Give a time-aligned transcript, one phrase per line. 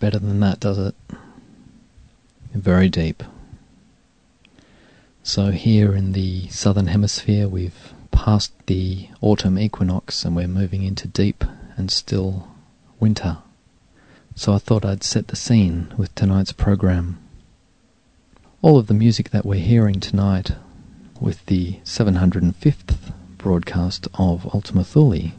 [0.00, 0.94] Better than that, does it?
[2.54, 3.22] Very deep.
[5.22, 11.06] So, here in the southern hemisphere, we've passed the autumn equinox and we're moving into
[11.06, 11.44] deep
[11.76, 12.48] and still
[12.98, 13.38] winter.
[14.34, 17.18] So, I thought I'd set the scene with tonight's program.
[18.62, 20.52] All of the music that we're hearing tonight
[21.20, 25.32] with the 705th broadcast of Ultima Thule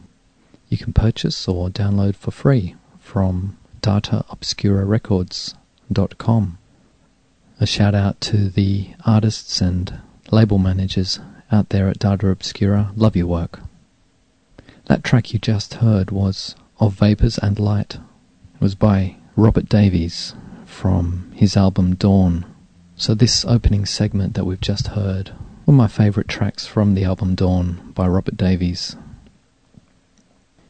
[0.70, 6.58] you can purchase or download for free from dataobscurarecords.com.
[7.58, 11.18] A shout out to the artists and label managers
[11.52, 12.92] out there at Data Obscura.
[12.96, 13.60] Love your work.
[14.86, 17.96] That track you just heard was Of Vapors and Light.
[18.54, 22.46] It was by Robert Davies from his album Dawn.
[22.96, 25.32] So this opening segment that we've just heard
[25.66, 28.96] were my favourite tracks from the album Dawn by Robert Davies.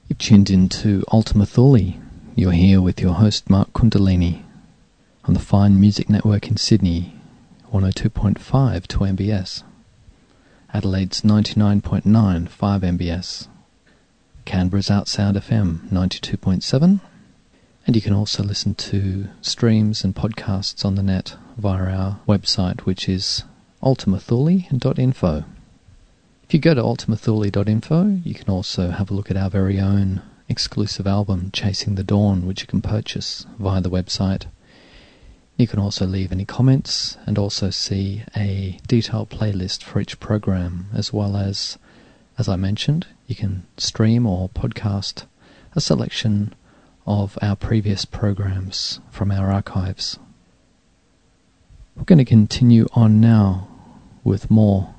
[0.08, 1.94] You've tuned into Ultima Thule.
[2.36, 4.44] You're here with your host Mark Kundalini
[5.24, 7.14] on the Fine Music Network in Sydney,
[7.72, 8.38] 102.5
[8.86, 9.64] 2MBS.
[10.72, 13.48] Adelaide's 99.9 5 MBS.
[14.44, 17.00] Canberra's Artsound FM 92.7.
[17.86, 22.82] And you can also listen to streams and podcasts on the net via our website,
[22.82, 23.42] which is
[23.82, 25.44] ultimathule.info.
[26.44, 30.22] If you go to ultimathule.info, you can also have a look at our very own
[30.50, 34.46] exclusive album, Chasing the Dawn, which you can purchase via the website.
[35.56, 40.86] You can also leave any comments and also see a detailed playlist for each program,
[40.92, 41.78] as well as,
[42.36, 45.24] as I mentioned, you can stream or podcast
[45.76, 46.54] a selection
[47.06, 50.18] of our previous programs from our archives.
[51.96, 53.68] We're going to continue on now
[54.24, 54.94] with more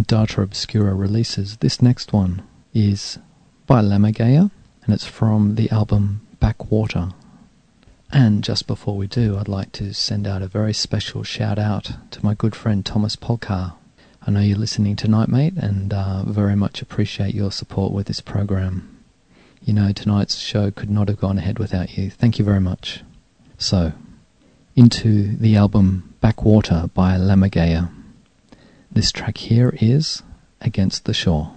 [0.00, 1.58] Data Obscura releases.
[1.58, 2.42] This next one
[2.72, 3.18] is
[3.66, 4.50] by Lammergeier,
[4.84, 7.10] and it's from the album Backwater.
[8.12, 11.92] And just before we do, I'd like to send out a very special shout out
[12.10, 13.74] to my good friend Thomas Polkar.
[14.26, 18.20] I know you're listening tonight, mate, and uh, very much appreciate your support with this
[18.20, 19.02] program.
[19.64, 22.10] You know, tonight's show could not have gone ahead without you.
[22.10, 23.02] Thank you very much.
[23.58, 23.92] So,
[24.76, 27.90] into the album Backwater by Lammergeier.
[28.90, 30.22] This track here is
[30.60, 31.52] Against the Shore.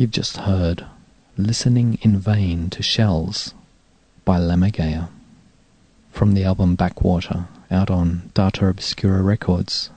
[0.00, 0.86] You've just heard
[1.36, 3.52] Listening in Vain to Shells
[4.24, 5.10] by Lammergeier
[6.10, 9.90] from the album Backwater out on Data Obscura Records.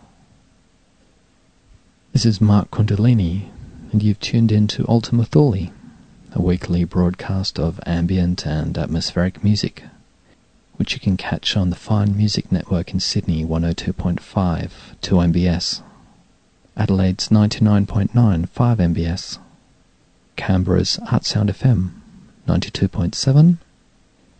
[2.11, 3.47] This is Mark Kundalini,
[3.93, 5.71] and you've tuned in to Ultima Thule,
[6.33, 9.83] a weekly broadcast of ambient and atmospheric music,
[10.75, 15.81] which you can catch on the Fine Music Network in Sydney 102.5 2 MBS
[16.75, 19.37] Adelaide's 99.9 5 MBS,
[20.35, 21.91] Canberra's Artsound FM
[22.47, 23.57] 92.7,